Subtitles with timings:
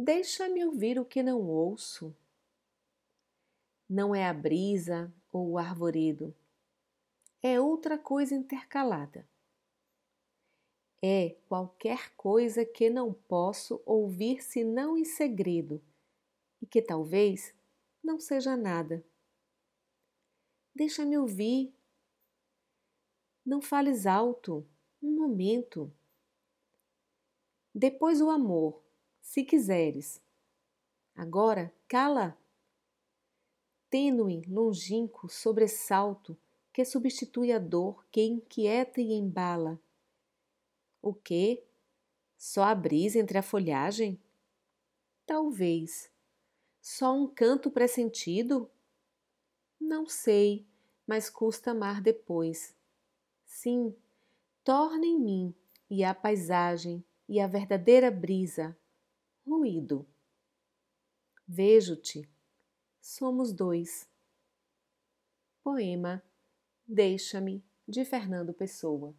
[0.00, 2.14] Deixa-me ouvir o que não ouço.
[3.90, 6.32] Não é a brisa ou o arvoredo,
[7.42, 9.28] é outra coisa intercalada.
[11.02, 15.82] É qualquer coisa que não posso ouvir senão em segredo
[16.62, 17.52] e que talvez
[18.00, 19.04] não seja nada.
[20.72, 21.74] Deixa-me ouvir.
[23.44, 24.64] Não fales alto,
[25.02, 25.92] um momento.
[27.74, 28.87] Depois o amor,
[29.28, 30.22] se quiseres.
[31.14, 32.34] Agora, cala!
[33.90, 36.34] Tênue, longínquo sobressalto
[36.72, 39.78] que substitui a dor que inquieta e embala.
[41.02, 41.62] O quê?
[42.38, 44.18] Só a brisa entre a folhagem?
[45.26, 46.10] Talvez.
[46.80, 48.70] Só um canto pressentido?
[49.78, 50.66] Não sei,
[51.06, 52.74] mas custa amar depois.
[53.44, 53.94] Sim,
[54.64, 55.54] torna em mim
[55.90, 58.74] e a paisagem e a verdadeira brisa
[59.48, 60.06] ruído.
[61.46, 62.28] Vejo-te,
[63.00, 64.08] somos dois.
[65.62, 66.22] Poema
[66.90, 69.14] Deixa-me, de Fernando Pessoa.